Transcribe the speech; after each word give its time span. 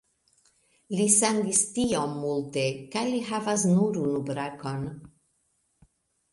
Li 0.99 1.05
sangis 1.15 1.59
tiom 1.75 2.17
multe 2.23 2.65
kaj 2.97 3.05
li 3.11 3.21
havas 3.29 3.69
nur 3.77 4.03
unu 4.07 4.25
brakon. 4.33 4.85